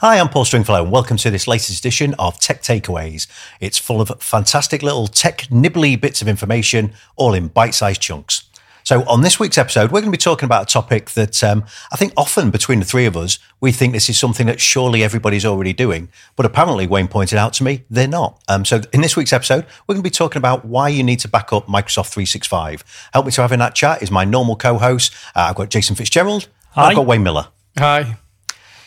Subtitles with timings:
[0.00, 3.26] Hi, I'm Paul Stringfellow, and welcome to this latest edition of Tech Takeaways.
[3.58, 8.44] It's full of fantastic little tech nibbly bits of information, all in bite sized chunks.
[8.84, 11.64] So, on this week's episode, we're going to be talking about a topic that um,
[11.90, 15.02] I think often between the three of us, we think this is something that surely
[15.02, 16.10] everybody's already doing.
[16.36, 18.40] But apparently, Wayne pointed out to me, they're not.
[18.46, 21.18] Um, so, in this week's episode, we're going to be talking about why you need
[21.18, 23.10] to back up Microsoft 365.
[23.14, 25.12] Help me to have in that chat is my normal co host.
[25.34, 26.46] Uh, I've got Jason Fitzgerald.
[26.70, 26.90] Hi.
[26.90, 27.48] I've got Wayne Miller.
[27.76, 28.16] Hi.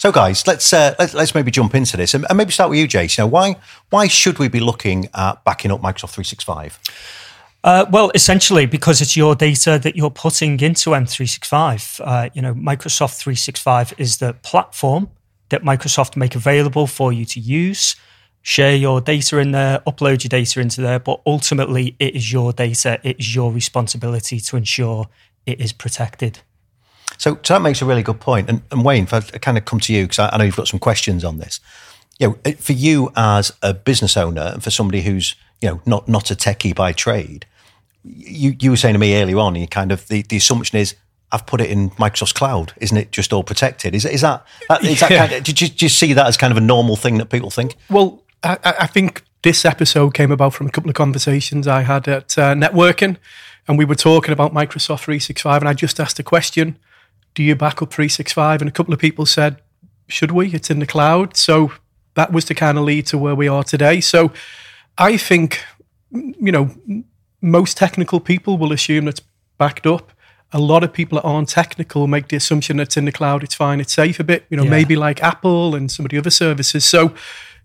[0.01, 2.79] So, guys, let's uh, let, us maybe jump into this and, and, maybe start with
[2.79, 3.19] you, Jace.
[3.19, 3.57] You know, why
[3.91, 6.79] why should we be looking at backing up Microsoft 365?
[7.63, 12.01] Uh, well, essentially, because it's your data that you're putting into M365.
[12.03, 15.07] Uh, you know, Microsoft 365 is the platform
[15.49, 17.95] that Microsoft make available for you to use.
[18.41, 22.53] Share your data in there, upload your data into there, but ultimately, it is your
[22.53, 22.99] data.
[23.03, 25.09] It is your responsibility to ensure
[25.45, 26.39] it is protected.
[27.21, 28.49] So, so that makes a really good point.
[28.49, 30.55] And, and Wayne, if I kind of come to you, because I, I, know you've
[30.55, 31.59] got some questions on this.
[32.17, 36.07] You know, for you as a business owner and for somebody who's, you know, not,
[36.07, 37.45] not a techie by trade,
[38.03, 40.95] you, you were saying to me earlier on, you kind of, the, the assumption is,
[41.31, 42.73] I've put it in Microsoft's cloud.
[42.77, 43.93] Isn't it just all protected?
[43.93, 44.43] Is, is that,
[44.81, 46.95] is that kind of, did you, do you see that as kind of a normal
[46.95, 47.75] thing that people think?
[47.87, 52.07] Well, I, I think this episode came about from a couple of conversations I had
[52.07, 53.17] at uh, networking,
[53.67, 56.79] and we were talking about Microsoft 365, and I just asked a question
[57.33, 58.61] do you back up 365?
[58.61, 59.61] And a couple of people said,
[60.07, 60.53] should we?
[60.53, 61.37] It's in the cloud.
[61.37, 61.71] So
[62.15, 64.01] that was to kind of lead to where we are today.
[64.01, 64.31] So
[64.97, 65.63] I think,
[66.11, 66.75] you know,
[67.41, 69.21] most technical people will assume it's
[69.57, 70.11] backed up.
[70.53, 73.41] A lot of people that aren't technical make the assumption that it's in the cloud,
[73.43, 74.69] it's fine, it's safe a bit, you know, yeah.
[74.69, 76.83] maybe like Apple and some of the other services.
[76.83, 77.13] So,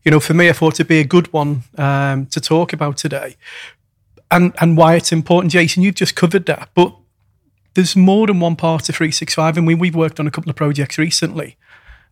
[0.05, 2.97] you know, for me, I thought it'd be a good one um, to talk about
[2.97, 3.35] today.
[4.31, 6.69] And, and why it's important, Jason, you've just covered that.
[6.75, 6.95] But
[7.77, 10.57] there's more than one part of 365, and we, we've worked on a couple of
[10.57, 11.57] projects recently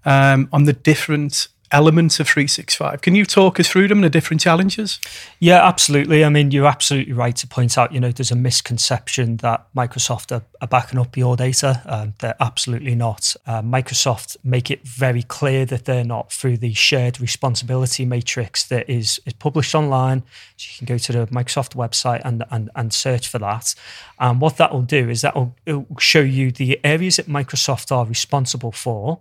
[0.05, 3.01] um, on the different elements of 365.
[3.01, 5.01] Can you talk us through them and the different challenges?
[5.41, 6.25] Yeah, absolutely.
[6.25, 10.31] I mean, you're absolutely right to point out, you know, there's a misconception that Microsoft
[10.31, 11.83] are, are backing up your data.
[11.87, 13.35] Um, they're absolutely not.
[13.45, 18.89] Uh, Microsoft make it very clear that they're not through the shared responsibility matrix that
[18.89, 20.23] is, is published online.
[20.57, 23.75] So you can go to the Microsoft website and, and, and search for that.
[24.21, 25.57] And what that will do is that will
[25.99, 29.19] show you the areas that Microsoft are responsible for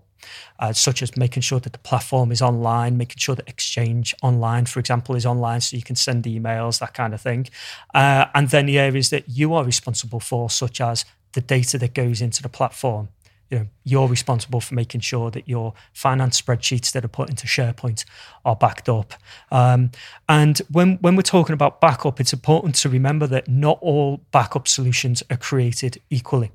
[0.60, 4.66] uh, such as making sure that the platform is online, making sure that Exchange Online,
[4.66, 7.48] for example, is online so you can send emails, that kind of thing.
[7.94, 11.94] Uh, and then the areas that you are responsible for, such as the data that
[11.94, 13.10] goes into the platform.
[13.50, 17.46] You know, you're responsible for making sure that your finance spreadsheets that are put into
[17.46, 18.04] SharePoint
[18.46, 19.14] are backed up.
[19.52, 19.92] Um,
[20.28, 24.68] and when, when we're talking about backup, it's important to remember that not all backup
[24.68, 26.52] solutions are created equally.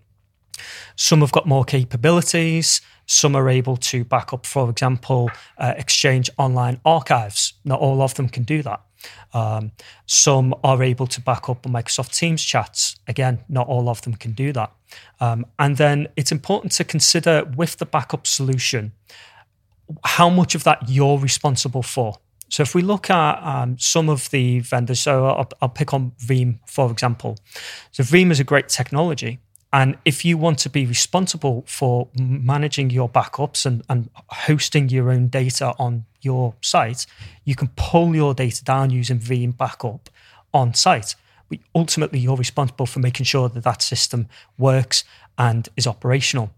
[0.97, 2.81] Some have got more capabilities.
[3.07, 7.55] Some are able to back up, for example, uh, Exchange Online archives.
[7.65, 8.83] Not all of them can do that.
[9.33, 9.73] Um,
[10.07, 12.97] some are able to back up Microsoft Teams chats.
[13.07, 14.73] Again, not all of them can do that.
[15.21, 18.93] Um, and then it's important to consider with the backup solution
[20.05, 22.15] how much of that you're responsible for.
[22.51, 26.13] So if we look at um, some of the vendors, so I'll, I'll, pick on
[26.13, 27.37] Veeam for example.
[27.93, 29.39] So Veeam is a great technology,
[29.73, 35.11] and if you want to be responsible for managing your backups and, and hosting your
[35.11, 37.07] own data on your site,
[37.45, 40.09] you can pull your data down using Veeam Backup
[40.55, 41.15] on site.
[41.51, 45.05] But ultimately, you're responsible for making sure that that system works
[45.37, 46.51] and is operational.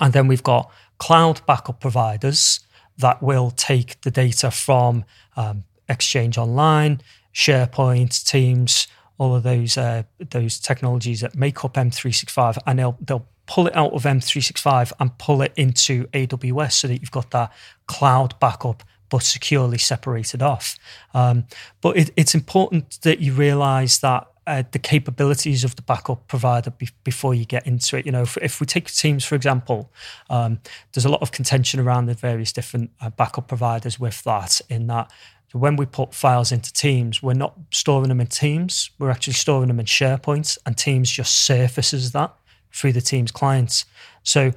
[0.00, 2.60] And then we've got cloud backup providers
[2.98, 5.04] that will take the data from
[5.36, 7.00] um, Exchange Online,
[7.34, 8.86] SharePoint, Teams,
[9.18, 13.76] all of those uh, those technologies that make up M365, and they'll they'll pull it
[13.76, 17.52] out of M365 and pull it into AWS so that you've got that
[17.86, 20.76] cloud backup but securely separated off.
[21.14, 21.44] Um,
[21.80, 26.70] but it, it's important that you realize that uh, the capabilities of the backup provider
[26.70, 28.06] be- before you get into it.
[28.06, 29.90] You know, if, if we take Teams, for example,
[30.30, 30.60] um,
[30.92, 34.86] there's a lot of contention around the various different uh, backup providers with that, in
[34.86, 35.10] that
[35.56, 38.90] so when we put files into Teams, we're not storing them in Teams.
[38.98, 42.34] We're actually storing them in SharePoint, and Teams just surfaces that
[42.74, 43.86] through the Teams clients.
[44.22, 44.52] So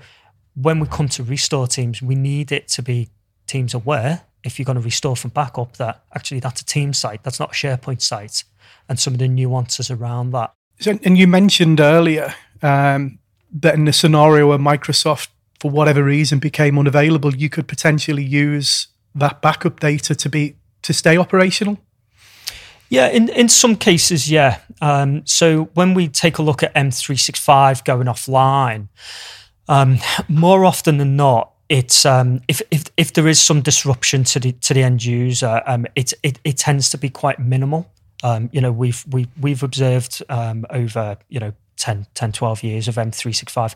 [0.56, 3.08] when we come to restore Teams, we need it to be
[3.48, 4.24] Teams aware.
[4.44, 7.52] If you're going to restore from backup, that actually that's a Teams site, that's not
[7.52, 8.44] a SharePoint site,
[8.90, 10.54] and some of the nuances around that.
[10.82, 13.20] So, and you mentioned earlier um,
[13.54, 15.30] that in the scenario where Microsoft,
[15.62, 20.94] for whatever reason, became unavailable, you could potentially use that backup data to be to
[20.94, 21.78] stay operational?
[22.90, 24.60] Yeah, in, in some cases, yeah.
[24.82, 28.88] Um, so when we take a look at M365 going offline,
[29.68, 34.40] um, more often than not, it's um, if, if if there is some disruption to
[34.40, 37.88] the to the end user, um, it, it it tends to be quite minimal.
[38.24, 42.88] Um, you know, we've we we've observed um, over you know 10, 10, 12 years
[42.88, 43.76] of M365.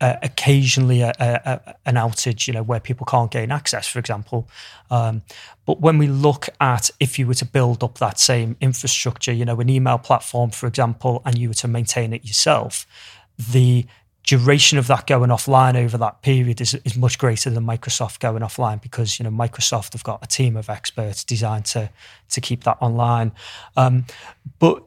[0.00, 4.48] Uh, occasionally a, a, an outage, you know, where people can't gain access, for example.
[4.90, 5.20] Um,
[5.66, 9.44] but when we look at if you were to build up that same infrastructure, you
[9.44, 12.86] know, an email platform, for example, and you were to maintain it yourself,
[13.36, 13.84] the
[14.22, 18.42] duration of that going offline over that period is, is much greater than Microsoft going
[18.42, 21.90] offline because you know Microsoft have got a team of experts designed to
[22.28, 23.32] to keep that online.
[23.76, 24.04] Um,
[24.58, 24.84] but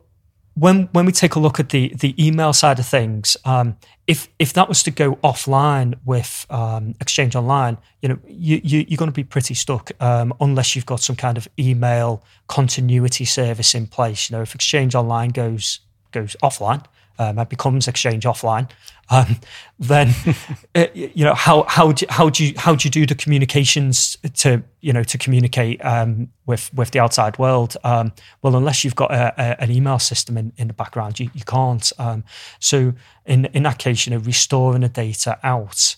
[0.55, 4.29] when when we take a look at the the email side of things, um, if
[4.37, 8.97] if that was to go offline with um, Exchange Online, you know you, you are
[8.97, 13.73] going to be pretty stuck um, unless you've got some kind of email continuity service
[13.73, 14.29] in place.
[14.29, 15.79] You know, if Exchange Online goes
[16.11, 16.85] goes offline,
[17.19, 18.69] um, becomes Exchange offline,
[19.09, 19.37] um,
[19.79, 20.09] then
[20.75, 24.17] uh, you know how how do how do you how do you do the communications
[24.35, 27.75] to you know to communicate um, with with the outside world?
[27.83, 31.29] Um, well, unless you've got a, a, an email system in, in the background, you,
[31.33, 31.91] you can't.
[31.99, 32.23] Um,
[32.59, 32.93] so
[33.25, 35.95] in in that case, you know, restoring the data out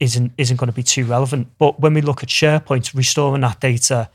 [0.00, 1.48] isn't isn't going to be too relevant.
[1.58, 4.10] But when we look at SharePoint, restoring that data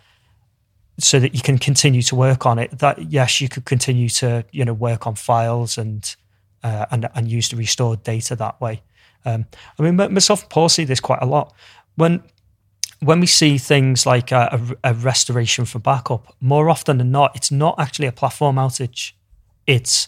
[0.97, 4.45] so that you can continue to work on it, that yes, you could continue to
[4.51, 6.15] you know work on files and
[6.63, 8.81] uh, and and use the restored data that way.
[9.25, 9.45] Um,
[9.77, 11.53] I mean, myself and Paul see this quite a lot
[11.95, 12.23] when
[13.01, 16.35] when we see things like a, a, a, restoration for backup.
[16.41, 19.13] More often than not, it's not actually a platform outage;
[19.67, 20.07] it's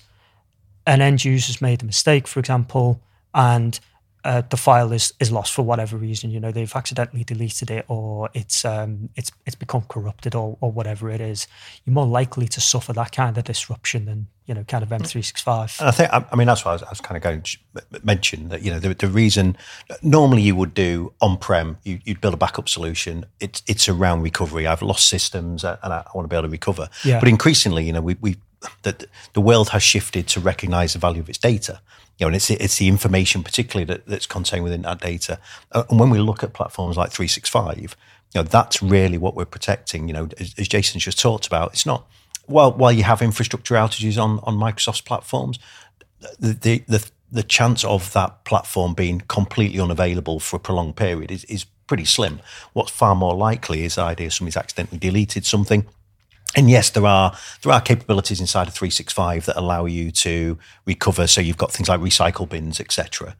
[0.85, 3.01] an end user's made a mistake, for example,
[3.33, 3.79] and
[4.23, 6.31] uh, the file is is lost for whatever reason.
[6.31, 10.71] You know, they've accidentally deleted it, or it's um, it's it's become corrupted, or or
[10.71, 11.47] whatever it is.
[11.85, 15.79] You're more likely to suffer that kind of disruption than you know, kind of M365.
[15.79, 17.57] And I think, I mean, that's why I was, I was kind of going to
[18.03, 19.55] mention that, you know, the, the reason
[20.01, 23.25] normally you would do on prem, you, would build a backup solution.
[23.39, 24.67] It's, it's around recovery.
[24.67, 26.89] I've lost systems and I, I want to be able to recover.
[27.05, 27.21] Yeah.
[27.21, 28.35] But increasingly, you know, we, we
[28.83, 31.81] the, the world has shifted to recognize the value of its data.
[32.17, 35.39] You know, and it's it's the information, particularly that, that's contained within that data.
[35.71, 37.95] Uh, and when we look at platforms like 365,
[38.33, 40.07] you know, that's really what we're protecting.
[40.07, 42.05] You know, as, as Jason's just talked about, it's not
[42.45, 45.57] while while you have infrastructure outages on on Microsoft's platforms,
[46.39, 51.31] the the the, the chance of that platform being completely unavailable for a prolonged period
[51.31, 52.39] is, is pretty slim.
[52.73, 55.85] What's far more likely is the idea somebody's accidentally deleted something.
[56.55, 61.27] And yes, there are there are capabilities inside of 365 that allow you to recover.
[61.27, 63.35] So you've got things like recycle bins, etc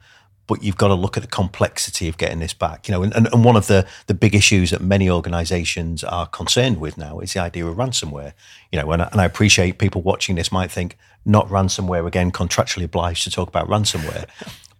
[0.52, 2.86] but you've got to look at the complexity of getting this back.
[2.86, 6.82] You know, and, and, one of the, the big issues that many organizations are concerned
[6.82, 8.34] with now is the idea of ransomware.
[8.70, 12.84] You know, and, and I appreciate people watching this might think not ransomware again, contractually
[12.84, 14.26] obliged to talk about ransomware.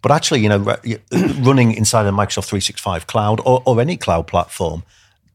[0.02, 0.58] but actually, you know,
[1.40, 4.82] running inside a Microsoft 365 cloud or, or any cloud platform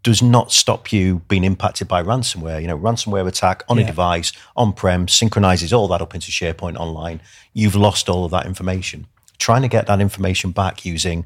[0.07, 2.61] does not stop you being impacted by ransomware.
[2.61, 3.83] You know, ransomware attack on yeah.
[3.83, 7.19] a device, on prem, synchronizes all that up into SharePoint online.
[7.53, 9.07] You've lost all of that information
[9.37, 11.25] trying to get that information back using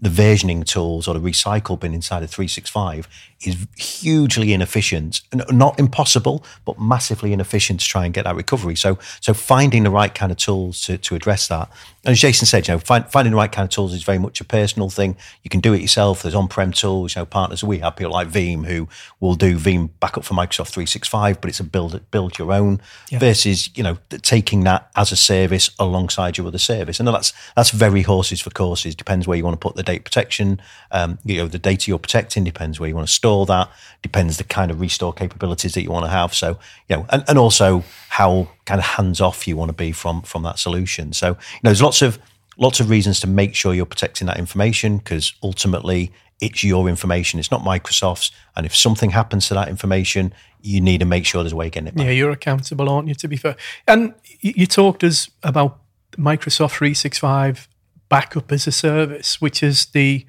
[0.00, 3.06] the versioning tools or the recycle bin inside of 365
[3.44, 8.76] is hugely inefficient, not impossible, but massively inefficient to try and get that recovery.
[8.76, 11.70] So, so finding the right kind of tools to, to address that.
[12.04, 14.18] And as Jason said, you know, find, finding the right kind of tools is very
[14.18, 15.16] much a personal thing.
[15.42, 16.22] You can do it yourself.
[16.22, 18.88] There's on-prem tools, you know, partners we have people like Veeam who
[19.20, 23.18] will do Veeam backup for Microsoft 365, but it's a build build your own yeah.
[23.18, 26.98] versus, you know, taking that as a service alongside your other service.
[26.98, 28.94] And that's that's very horses for courses.
[28.94, 30.60] Depends where you want to put the data protection.
[30.90, 33.70] Um, you know, the data you're protecting depends where you want to store that.
[34.02, 36.34] Depends the kind of restore capabilities that you want to have.
[36.34, 39.92] So, you know, and, and also how kind of hands off you want to be
[39.92, 41.12] from from that solution.
[41.12, 42.18] So, you know, there's lots of
[42.56, 47.38] lots of reasons to make sure you're protecting that information because ultimately it's your information.
[47.38, 48.30] It's not Microsoft's.
[48.56, 50.32] And if something happens to that information,
[50.62, 52.06] you need to make sure there's a way of getting it back.
[52.06, 53.56] Yeah, you're accountable, aren't you, to be fair?
[53.86, 55.78] And you talked us about
[56.12, 57.68] Microsoft 365
[58.10, 60.26] backup as a service, which is the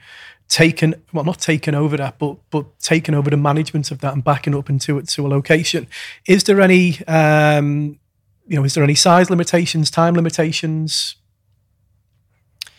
[0.48, 4.22] taken well not taken over that but but taken over the management of that and
[4.24, 5.88] backing up into it to a location.
[6.26, 8.00] Is there any um
[8.48, 11.16] you know is there any size limitations time limitations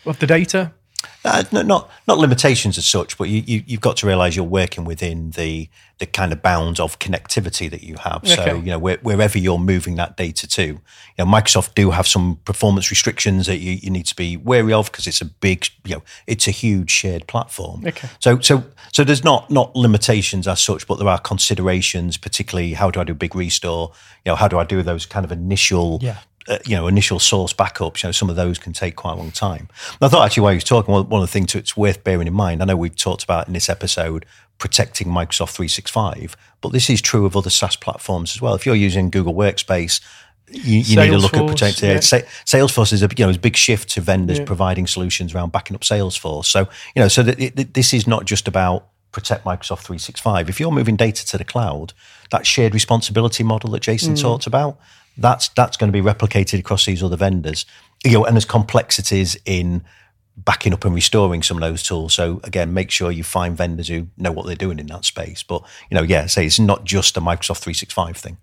[0.05, 0.71] of the data
[1.25, 4.83] uh, not not limitations as such, but you, you have got to realise you're working
[4.83, 5.69] within the
[5.99, 8.23] the kind of bounds of connectivity that you have.
[8.23, 8.35] Okay.
[8.35, 10.79] So you know where, wherever you're moving that data to, you
[11.17, 14.91] know Microsoft do have some performance restrictions that you, you need to be wary of
[14.91, 17.85] because it's a big you know it's a huge shared platform.
[17.85, 18.09] Okay.
[18.19, 22.91] So so so there's not not limitations as such, but there are considerations, particularly how
[22.91, 23.93] do I do a big restore?
[24.25, 27.19] You know how do I do those kind of initial yeah uh, you know initial
[27.19, 29.67] source backups, you know some of those can take quite a long time.
[29.91, 32.03] And I thought actually while you was talking, one, one of the things it's worth
[32.03, 32.61] bearing in mind.
[32.61, 34.25] I know we've talked about in this episode
[34.57, 38.53] protecting Microsoft 365, but this is true of other SaaS platforms as well.
[38.53, 39.99] If you're using Google Workspace
[40.51, 41.97] you, you need to look at protecting yeah.
[41.97, 44.45] Salesforce is a you know is a big shift to vendors yeah.
[44.45, 46.45] providing solutions around backing up Salesforce.
[46.45, 50.49] So you know, so that it, this is not just about protect Microsoft 365.
[50.49, 51.93] If you're moving data to the cloud,
[52.31, 54.21] that shared responsibility model that Jason mm.
[54.21, 54.79] talked about,
[55.17, 57.65] that's that's going to be replicated across these other vendors.
[58.03, 59.83] You know, and there's complexities in
[60.35, 62.13] backing up and restoring some of those tools.
[62.13, 65.43] So again, make sure you find vendors who know what they're doing in that space.
[65.43, 68.37] But you know, yeah, say it's not just a Microsoft 365 thing.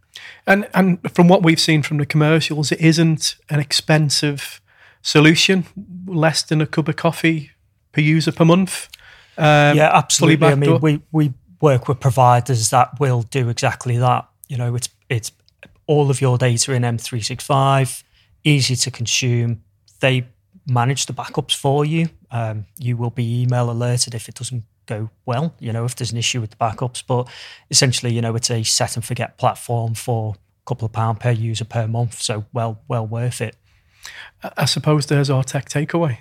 [0.47, 4.61] And and from what we've seen from the commercials, it isn't an expensive
[5.03, 5.67] solution,
[6.07, 7.50] less than a cup of coffee
[7.93, 8.89] per user per month.
[9.37, 10.47] Um, yeah, absolutely.
[10.49, 14.29] I mean, we we work with providers that will do exactly that.
[14.49, 15.33] You know, it's it's
[15.91, 18.05] all of your data in M365,
[18.45, 19.61] easy to consume.
[19.99, 20.25] They
[20.65, 22.11] manage the backups for you.
[22.31, 26.13] Um, you will be email alerted if it doesn't go well, you know, if there's
[26.13, 27.03] an issue with the backups.
[27.05, 27.29] But
[27.73, 31.33] essentially, you know, it's a set and forget platform for a couple of pound per
[31.33, 32.23] user per month.
[32.23, 33.57] So well, well worth it.
[34.57, 36.19] I suppose there's our tech takeaway.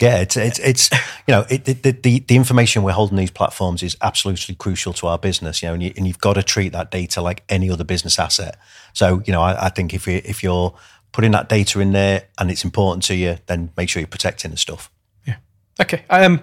[0.00, 0.90] Yeah, it's it's it's
[1.26, 5.06] you know it, the, the the information we're holding these platforms is absolutely crucial to
[5.06, 5.62] our business.
[5.62, 8.18] You know, and, you, and you've got to treat that data like any other business
[8.18, 8.58] asset.
[8.92, 10.74] So you know, I, I think if you if you're
[11.12, 14.50] putting that data in there and it's important to you, then make sure you're protecting
[14.50, 14.90] the stuff.
[15.26, 15.36] Yeah.
[15.80, 16.04] Okay.
[16.10, 16.42] Um,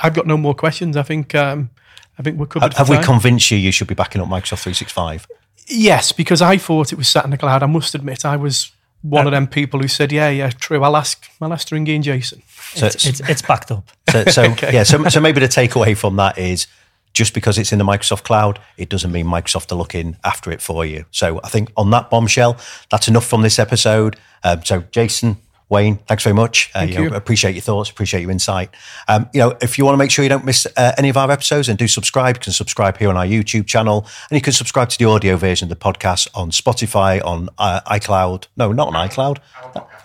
[0.00, 0.96] I've got no more questions.
[0.96, 1.70] I think um,
[2.16, 2.74] I think we're covered.
[2.74, 5.26] Have, have we convinced you you should be backing up Microsoft 365?
[5.66, 7.62] Yes, because I thought it was sat in the cloud.
[7.62, 8.70] I must admit, I was
[9.02, 11.28] one uh, of them people who said, "Yeah, yeah, true." I'll ask.
[11.40, 12.42] I'll ask and Jason.
[12.74, 13.88] So it's, it's, it's backed up.
[14.14, 14.72] So, so okay.
[14.72, 16.68] yeah, so, so maybe the takeaway from that is
[17.14, 20.60] just because it's in the Microsoft cloud, it doesn't mean Microsoft are looking after it
[20.60, 21.04] for you.
[21.10, 22.56] So I think on that bombshell,
[22.90, 24.16] that's enough from this episode.
[24.44, 26.70] Um, so Jason, Wayne, thanks very much.
[26.74, 28.70] Uh, you, know, appreciate your thoughts, appreciate your insight.
[29.08, 31.16] Um, you know, if you want to make sure you don't miss uh, any of
[31.16, 32.36] our episodes, and do subscribe.
[32.36, 35.36] You can subscribe here on our YouTube channel, and you can subscribe to the audio
[35.36, 38.46] version of the podcast on Spotify, on uh, iCloud.
[38.56, 39.38] No, not on iCloud.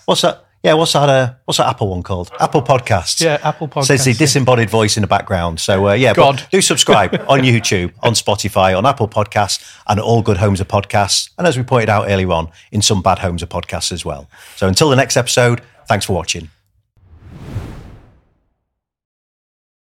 [0.06, 0.49] What's that?
[0.64, 1.08] Yeah, what's that?
[1.08, 2.32] Uh, what's that Apple one called?
[2.40, 3.22] Apple Podcasts.
[3.22, 3.86] Yeah, Apple Podcasts.
[3.86, 5.60] Says the disembodied voice in the background.
[5.62, 6.46] So uh, yeah, God.
[6.52, 11.30] do subscribe on YouTube, on Spotify, on Apple Podcasts, and all good homes of podcasts.
[11.38, 14.30] And as we pointed out earlier on, in some bad homes of podcasts as well.
[14.58, 16.50] So until the next episode, thanks for watching.